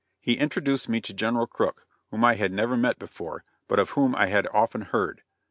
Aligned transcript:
He 0.19 0.39
introduced 0.39 0.89
me 0.89 0.99
to 1.01 1.13
General 1.13 1.45
Crook, 1.45 1.85
whom 2.09 2.23
I 2.25 2.33
had 2.33 2.51
never 2.51 2.75
met 2.75 2.97
before, 2.97 3.43
but 3.67 3.77
of 3.77 3.91
whom 3.91 4.15
I 4.15 4.25
had 4.25 4.47
often 4.51 4.81
heard. 4.81 5.21